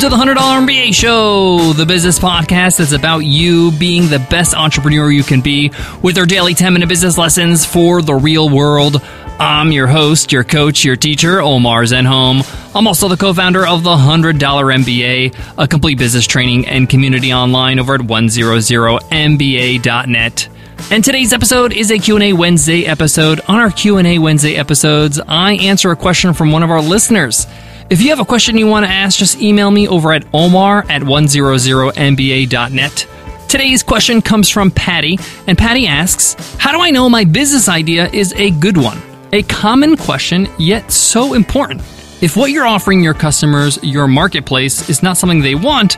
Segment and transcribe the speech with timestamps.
[0.00, 5.10] to the $100 MBA Show, the business podcast that's about you being the best entrepreneur
[5.10, 5.70] you can be
[6.02, 9.02] with our daily 10 minute business lessons for the real world.
[9.38, 12.46] I'm your host, your coach, your teacher, Omar Zenhom.
[12.74, 17.78] I'm also the co-founder of the $100 MBA, a complete business training and community online
[17.78, 20.48] over at 100mba.net.
[20.90, 23.42] And today's episode is a Q&A Wednesday episode.
[23.48, 27.46] On our Q&A Wednesday episodes, I answer a question from one of our listeners.
[27.90, 30.86] If you have a question you want to ask, just email me over at omar
[30.88, 33.06] at 100mba.net.
[33.48, 38.08] Today's question comes from Patty, and Patty asks, How do I know my business idea
[38.08, 39.02] is a good one?
[39.32, 41.80] A common question, yet so important.
[42.22, 45.96] If what you're offering your customers, your marketplace, is not something they want,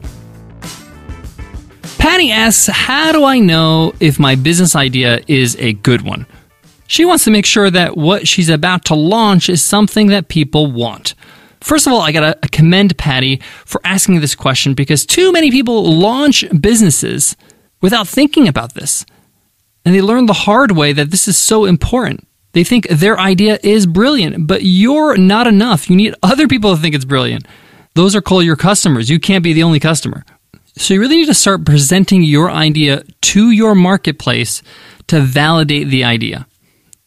[2.00, 6.26] Patty asks, How do I know if my business idea is a good one?
[6.88, 10.72] She wants to make sure that what she's about to launch is something that people
[10.72, 11.16] want.
[11.62, 15.84] First of all, I gotta commend Patty for asking this question because too many people
[15.98, 17.36] launch businesses
[17.82, 19.06] without thinking about this.
[19.84, 22.28] And they learn the hard way that this is so important.
[22.54, 25.90] They think their idea is brilliant, but you're not enough.
[25.90, 27.48] You need other people to think it's brilliant.
[27.96, 29.10] Those are called your customers.
[29.10, 30.24] You can't be the only customer.
[30.78, 34.62] So you really need to start presenting your idea to your marketplace
[35.08, 36.48] to validate the idea.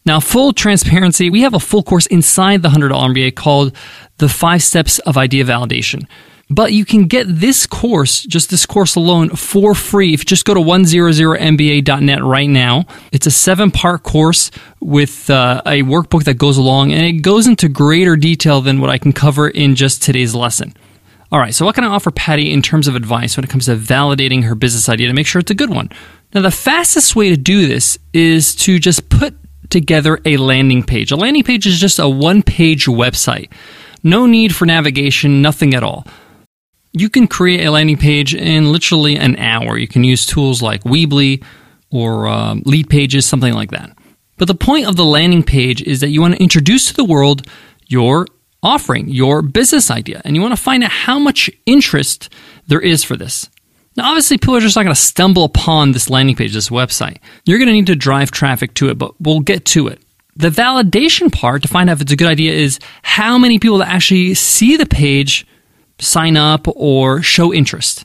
[0.09, 3.77] Now, full transparency, we have a full course inside the $100 MBA called
[4.17, 6.09] The Five Steps of Idea Validation.
[6.49, 10.47] But you can get this course, just this course alone, for free if you just
[10.47, 12.87] go to 100mba.net right now.
[13.13, 17.47] It's a seven part course with uh, a workbook that goes along, and it goes
[17.47, 20.73] into greater detail than what I can cover in just today's lesson.
[21.31, 23.67] All right, so what can I offer Patty in terms of advice when it comes
[23.67, 25.91] to validating her business idea to make sure it's a good one?
[26.33, 29.35] Now, the fastest way to do this is to just put
[29.71, 31.13] together a landing page.
[31.13, 33.51] A landing page is just a one page website.
[34.03, 36.07] No need for navigation, nothing at all.
[36.93, 39.77] You can create a landing page in literally an hour.
[39.77, 41.45] You can use tools like Weebly
[41.91, 43.97] or uh, Leadpages, something like that.
[44.37, 47.05] But the point of the landing page is that you want to introduce to the
[47.05, 47.47] world
[47.87, 48.27] your
[48.63, 52.33] offering, your business idea, and you want to find out how much interest
[52.67, 53.49] there is for this.
[53.99, 57.19] Now, obviously, people are just not going to stumble upon this landing page, this website.
[57.45, 60.01] You're going to need to drive traffic to it, but we'll get to it.
[60.37, 63.79] The validation part to find out if it's a good idea is how many people
[63.79, 65.45] that actually see the page
[65.99, 68.05] sign up or show interest.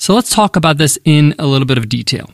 [0.00, 2.28] So let's talk about this in a little bit of detail.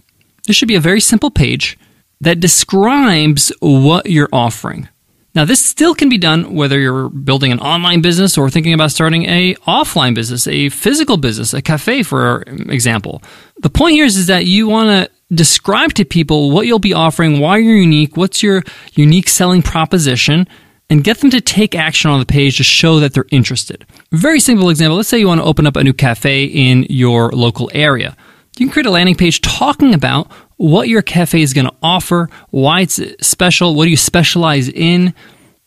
[0.47, 1.79] This should be a very simple page
[2.23, 4.89] that describes what you're offering.
[5.37, 8.91] Now, this still can be done whether you're building an online business or thinking about
[8.91, 13.23] starting a offline business, a physical business, a cafe, for example.
[13.59, 16.95] The point here is, is that you want to describe to people what you'll be
[16.95, 18.63] offering, why you're unique, what's your
[18.95, 20.49] unique selling proposition,
[20.89, 23.85] and get them to take action on the page to show that they're interested.
[24.13, 24.97] Very simple example.
[24.97, 28.17] Let's say you want to open up a new cafe in your local area.
[28.57, 32.29] You can create a landing page talking about what your cafe is going to offer,
[32.51, 35.15] why it's special, what do you specialize in,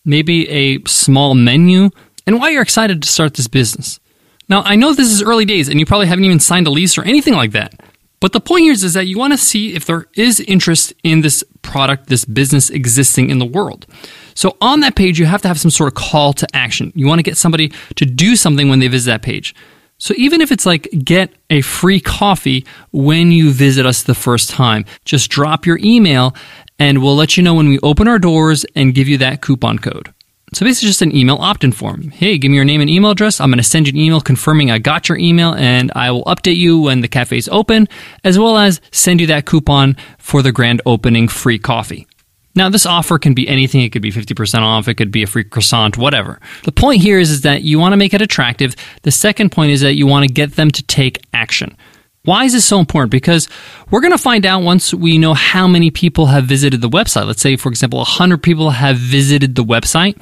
[0.05, 1.89] maybe a small menu,
[2.25, 3.99] and why you're excited to start this business.
[4.47, 6.97] Now, I know this is early days and you probably haven't even signed a lease
[6.97, 7.79] or anything like that.
[8.19, 10.93] But the point here is, is that you want to see if there is interest
[11.03, 13.85] in this product, this business existing in the world.
[14.33, 16.91] So on that page, you have to have some sort of call to action.
[16.95, 19.55] You want to get somebody to do something when they visit that page.
[19.99, 24.49] So even if it's like get a free coffee when you visit us the first
[24.49, 26.33] time, just drop your email
[26.79, 29.77] and we'll let you know when we open our doors and give you that coupon
[29.77, 30.13] code.
[30.53, 32.09] So basically just an email opt-in form.
[32.09, 33.39] Hey, give me your name and email address.
[33.39, 36.23] I'm going to send you an email confirming I got your email and I will
[36.23, 37.87] update you when the cafe is open
[38.23, 42.07] as well as send you that coupon for the grand opening free coffee.
[42.55, 43.81] Now, this offer can be anything.
[43.81, 44.87] It could be 50% off.
[44.87, 46.39] It could be a free croissant, whatever.
[46.63, 48.75] The point here is, is that you want to make it attractive.
[49.03, 51.77] The second point is that you want to get them to take action.
[52.23, 53.11] Why is this so important?
[53.11, 53.47] Because
[53.91, 57.25] we're going to find out once we know how many people have visited the website.
[57.25, 60.19] Let's say, for example, 100 people have visited the website.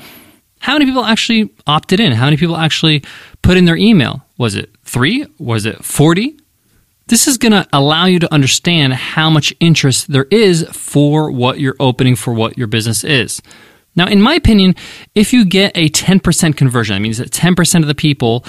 [0.60, 2.12] How many people actually opted in?
[2.12, 3.04] How many people actually
[3.42, 4.26] put in their email?
[4.38, 5.26] Was it three?
[5.40, 6.38] Was it 40?
[7.08, 11.60] This is going to allow you to understand how much interest there is for what
[11.60, 13.42] you're opening, for what your business is.
[13.96, 14.76] Now, in my opinion,
[15.16, 18.46] if you get a 10% conversion, that means that 10% of the people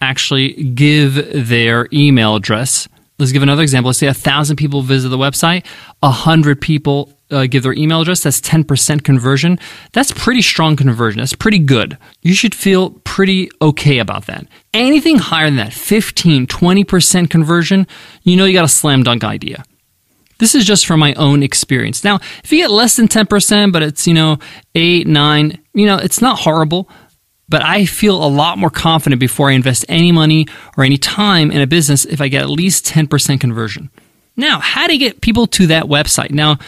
[0.00, 2.88] actually give their email address.
[3.18, 3.88] Let's give another example.
[3.88, 5.66] Let's say a thousand people visit the website,
[6.02, 8.22] a hundred people uh, give their email address.
[8.22, 9.58] That's 10% conversion.
[9.92, 11.20] That's pretty strong conversion.
[11.20, 11.98] That's pretty good.
[12.22, 14.46] You should feel pretty okay about that.
[14.72, 17.86] Anything higher than that, 15, 20% conversion,
[18.22, 19.64] you know you got a slam dunk idea.
[20.38, 22.04] This is just from my own experience.
[22.04, 24.38] Now, if you get less than 10%, but it's, you know,
[24.74, 26.88] 8, 9, you know, it's not horrible
[27.48, 30.46] but I feel a lot more confident before I invest any money
[30.76, 33.90] or any time in a business if I get at least 10% conversion.
[34.36, 36.30] Now, how to get people to that website?
[36.30, 36.58] Now,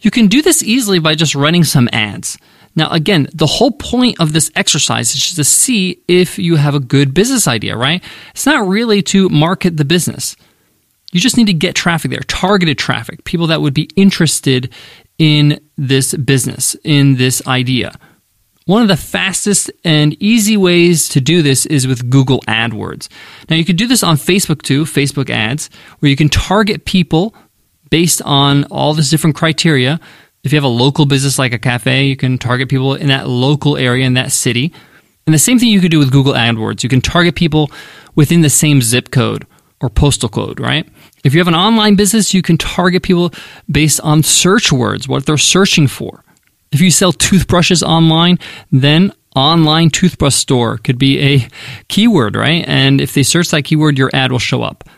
[0.00, 2.38] you can do this easily by just running some ads.
[2.76, 6.74] Now, again, the whole point of this exercise is just to see if you have
[6.74, 8.02] a good business idea, right?
[8.30, 10.36] It's not really to market the business.
[11.12, 14.72] You just need to get traffic there, targeted traffic, people that would be interested
[15.18, 17.98] in this business, in this idea.
[18.66, 23.08] One of the fastest and easy ways to do this is with Google AdWords.
[23.48, 27.34] Now, you can do this on Facebook too, Facebook ads, where you can target people
[27.90, 30.00] based on all this different criteria.
[30.44, 33.28] If you have a local business like a cafe, you can target people in that
[33.28, 34.72] local area, in that city.
[35.26, 36.82] And the same thing you could do with Google AdWords.
[36.82, 37.70] You can target people
[38.14, 39.46] within the same zip code
[39.80, 40.88] or postal code, right?
[41.24, 43.32] If you have an online business, you can target people
[43.70, 46.24] based on search words, what they're searching for.
[46.72, 48.38] If you sell toothbrushes online,
[48.72, 51.48] then online toothbrush store could be a
[51.88, 52.64] keyword, right?
[52.66, 54.88] And if they search that keyword, your ad will show up.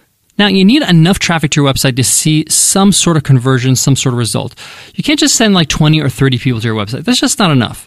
[0.40, 3.94] Now, you need enough traffic to your website to see some sort of conversion, some
[3.94, 4.54] sort of result.
[4.94, 7.04] You can't just send like 20 or 30 people to your website.
[7.04, 7.86] That's just not enough.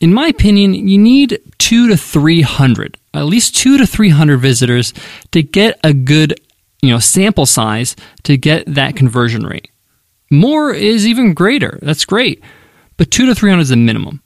[0.00, 4.92] In my opinion, you need two to 300, at least two to 300 visitors
[5.30, 6.40] to get a good,
[6.82, 7.94] you know, sample size
[8.24, 9.70] to get that conversion rate.
[10.30, 11.78] More is even greater.
[11.80, 12.42] That's great
[12.96, 14.22] but two to 300 is the minimum.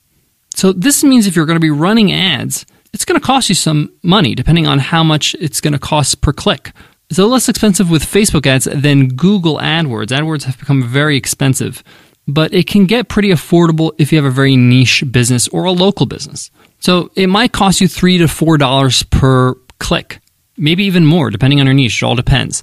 [0.54, 3.54] So this means if you're going to be running ads, it's going to cost you
[3.54, 6.72] some money depending on how much it's going to cost per click.
[7.10, 10.08] Little less expensive with Facebook ads than Google AdWords.
[10.08, 11.82] AdWords have become very expensive,
[12.26, 15.72] but it can get pretty affordable if you have a very niche business or a
[15.72, 16.50] local business.
[16.80, 20.20] So it might cost you three to four dollars per click,
[20.58, 22.02] maybe even more, depending on your niche.
[22.02, 22.62] It all depends.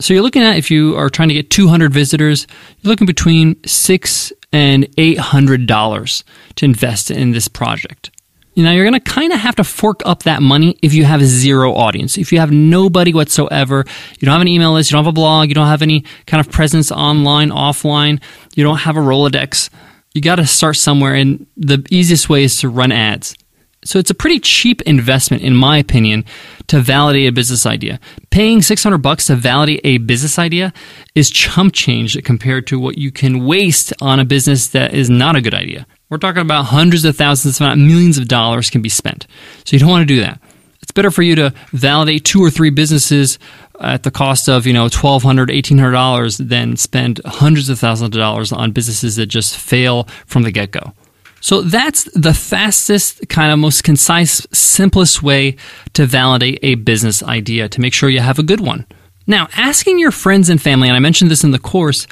[0.00, 2.48] So you're looking at if you are trying to get 200 visitors,
[2.80, 6.24] you're looking between six and $800
[6.56, 8.10] to invest in this project.
[8.56, 11.22] Now, you're going to kind of have to fork up that money if you have
[11.22, 12.16] zero audience.
[12.16, 13.84] If you have nobody whatsoever,
[14.18, 16.04] you don't have an email list, you don't have a blog, you don't have any
[16.26, 18.22] kind of presence online, offline,
[18.54, 19.70] you don't have a Rolodex.
[20.14, 23.36] You got to start somewhere, and the easiest way is to run ads.
[23.84, 26.24] So it's a pretty cheap investment, in my opinion,
[26.68, 28.00] to validate a business idea.
[28.30, 30.72] Paying 600 bucks to validate a business idea
[31.14, 35.36] is chump change compared to what you can waste on a business that is not
[35.36, 35.86] a good idea.
[36.14, 39.26] We're talking about hundreds of thousands, if not millions of dollars can be spent.
[39.64, 40.40] So you don't want to do that.
[40.80, 43.36] It's better for you to validate two or three businesses
[43.80, 48.52] at the cost of, you know, $1,200, $1,800 than spend hundreds of thousands of dollars
[48.52, 50.92] on businesses that just fail from the get go.
[51.40, 55.56] So that's the fastest, kind of most concise, simplest way
[55.94, 58.86] to validate a business idea to make sure you have a good one.
[59.26, 62.06] Now, asking your friends and family, and I mentioned this in the course,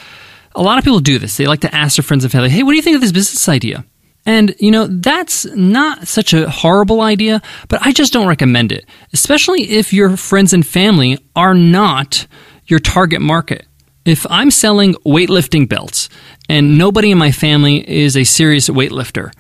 [0.57, 1.37] a lot of people do this.
[1.37, 3.13] They like to ask their friends and family, hey, what do you think of this
[3.13, 3.85] business idea?
[4.25, 8.87] And, you know, that's not such a horrible idea, but I just don't recommend it,
[9.13, 12.27] especially if your friends and family are not
[12.67, 13.67] your target market.
[14.05, 16.09] If I'm selling weightlifting belts
[16.49, 19.33] and nobody in my family is a serious weightlifter,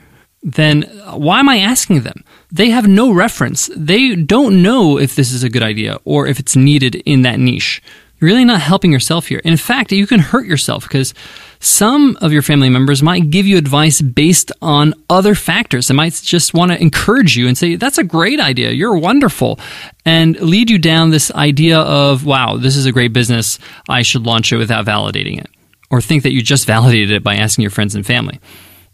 [0.42, 2.24] then why am I asking them?
[2.50, 3.70] They have no reference.
[3.76, 7.38] They don't know if this is a good idea or if it's needed in that
[7.38, 7.82] niche.
[8.20, 9.40] You're really not helping yourself here.
[9.44, 11.14] In fact, you can hurt yourself because
[11.62, 15.87] some of your family members might give you advice based on other factors.
[15.87, 18.73] They might just want to encourage you and say, That's a great idea.
[18.73, 19.61] You're wonderful.
[20.04, 23.61] And lead you down this idea of, Wow, this is a great business.
[23.88, 25.49] I should launch it without validating it.
[25.88, 28.40] Or think that you just validated it by asking your friends and family.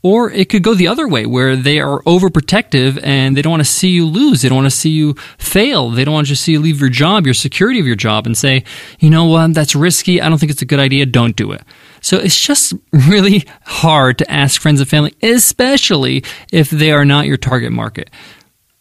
[0.03, 3.65] Or it could go the other way where they are overprotective and they don't want
[3.65, 4.43] to see you lose.
[4.43, 5.91] They don't want to see you fail.
[5.91, 8.37] They don't want to see you leave your job, your security of your job, and
[8.37, 8.63] say,
[9.01, 10.21] you know what, that's risky.
[10.21, 11.07] I don't think it's a good idea.
[11.07, 11.63] Don't do it.
[12.01, 17.27] So it's just really hard to ask friends and family, especially if they are not
[17.27, 18.11] your target market.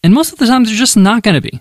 [0.02, 1.60] And most of the time, they're just not going to be.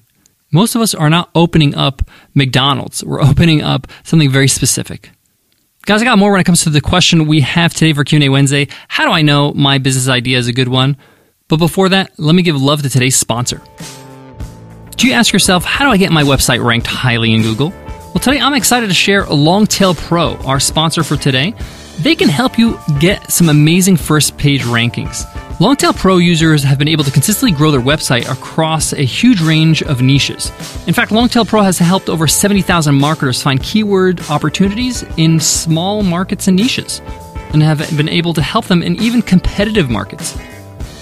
[0.52, 2.02] Most of us are not opening up
[2.34, 3.04] McDonald's.
[3.04, 5.12] We're opening up something very specific.
[5.86, 8.30] Guys, I got more when it comes to the question we have today for Q&A
[8.30, 8.68] Wednesday.
[8.88, 10.98] How do I know my business idea is a good one?
[11.48, 13.62] But before that, let me give love to today's sponsor.
[14.98, 17.72] Do you ask yourself, how do I get my website ranked highly in Google?
[18.18, 21.54] Well, today I'm excited to share Longtail Pro, our sponsor for today.
[22.00, 25.24] They can help you get some amazing first page rankings.
[25.60, 29.84] Longtail Pro users have been able to consistently grow their website across a huge range
[29.84, 30.50] of niches.
[30.88, 36.48] In fact, Longtail Pro has helped over 70,000 marketers find keyword opportunities in small markets
[36.48, 37.04] and niches,
[37.54, 40.36] and have been able to help them in even competitive markets.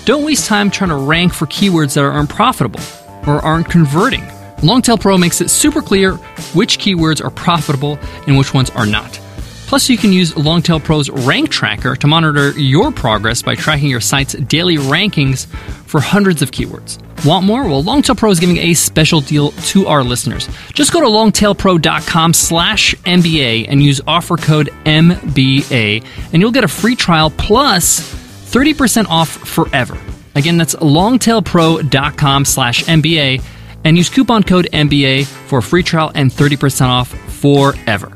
[0.03, 2.81] Don't waste time trying to rank for keywords that are unprofitable
[3.25, 4.35] or aren't converting.
[4.63, 6.13] Longtail Pro makes it super clear
[6.53, 9.19] which keywords are profitable and which ones are not.
[9.67, 14.00] Plus, you can use Longtail Pro's Rank Tracker to monitor your progress by tracking your
[14.00, 15.47] site's daily rankings
[15.88, 17.01] for hundreds of keywords.
[17.25, 17.63] Want more?
[17.63, 20.47] Well, Longtail Pro is giving a special deal to our listeners.
[20.74, 26.67] Just go to longtailpro.com slash MBA and use offer code MBA, and you'll get a
[26.67, 28.01] free trial plus
[28.51, 29.97] 30% off forever.
[30.35, 33.41] Again, that's longtailpro.com slash MBA,
[33.86, 38.12] and use coupon code MBA for a free trial and 30% off forever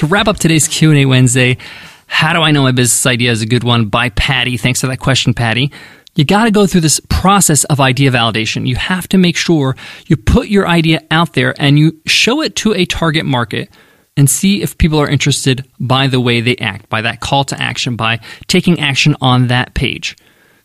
[0.00, 1.58] to wrap up today's Q&A Wednesday,
[2.06, 4.56] how do I know my business idea is a good one by Patty.
[4.56, 5.70] Thanks for that question, Patty.
[6.14, 8.66] You got to go through this process of idea validation.
[8.66, 9.76] You have to make sure
[10.06, 13.68] you put your idea out there and you show it to a target market
[14.16, 17.60] and see if people are interested by the way they act, by that call to
[17.60, 20.16] action, by taking action on that page.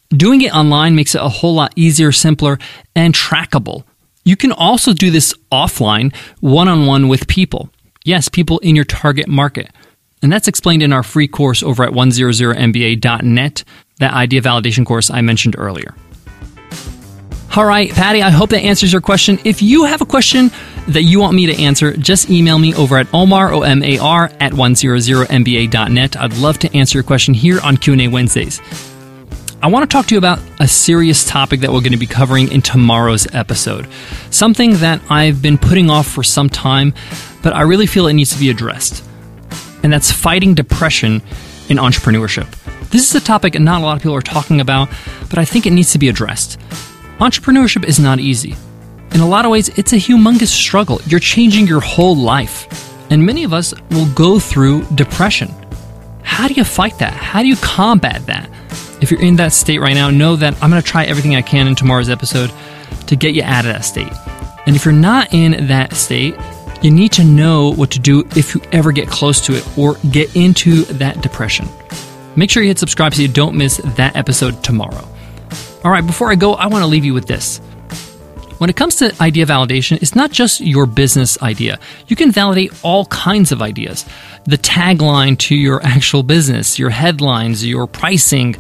[0.10, 2.60] Doing it online makes it a whole lot easier, simpler,
[2.96, 3.84] and trackable.
[4.24, 7.70] You can also do this offline, one on one with people.
[8.04, 9.72] Yes, people in your target market.
[10.22, 13.64] And that's explained in our free course over at 100mba.net,
[14.00, 15.96] that idea validation course I mentioned earlier.
[17.56, 19.40] All right, Patty, I hope that answers your question.
[19.46, 20.52] If you have a question
[20.90, 26.18] that you want me to answer, just email me over at omar, O-M-A-R, at 100mba.net.
[26.18, 28.62] I'd love to answer your question here on Q&A Wednesdays.
[29.66, 32.06] I want to talk to you about a serious topic that we're going to be
[32.06, 33.88] covering in tomorrow's episode.
[34.30, 36.94] Something that I've been putting off for some time,
[37.42, 39.04] but I really feel it needs to be addressed.
[39.82, 41.24] And that's fighting depression
[41.68, 42.46] in entrepreneurship.
[42.92, 44.88] This is a topic not a lot of people are talking about,
[45.32, 46.60] but I think it needs to be addressed.
[47.18, 48.56] Entrepreneurship is not easy.
[49.16, 51.02] In a lot of ways, it's a humongous struggle.
[51.08, 52.68] You're changing your whole life.
[53.10, 55.52] And many of us will go through depression.
[56.22, 57.14] How do you fight that?
[57.14, 58.48] How do you combat that?
[59.02, 61.42] If you're in that state right now, know that I'm going to try everything I
[61.42, 62.52] can in tomorrow's episode
[63.08, 64.12] to get you out of that state.
[64.66, 66.36] And if you're not in that state,
[66.82, 69.96] you need to know what to do if you ever get close to it or
[70.12, 71.68] get into that depression.
[72.36, 75.08] Make sure you hit subscribe so you don't miss that episode tomorrow.
[75.84, 77.60] All right, before I go, I want to leave you with this.
[78.58, 81.78] When it comes to idea validation, it's not just your business idea.
[82.08, 84.06] You can validate all kinds of ideas.
[84.46, 88.56] The tagline to your actual business, your headlines, your pricing,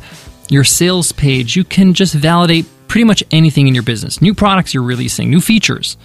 [0.49, 4.21] your sales page, you can just validate pretty much anything in your business.
[4.21, 5.97] New products you're releasing, new features.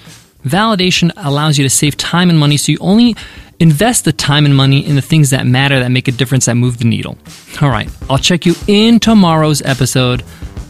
[0.45, 3.15] Validation allows you to save time and money so you only
[3.59, 6.55] invest the time and money in the things that matter, that make a difference, that
[6.55, 7.19] move the needle.
[7.61, 10.25] All right, I'll check you in tomorrow's episode.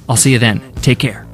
[0.08, 0.72] I'll see you then.
[0.82, 1.26] Take care.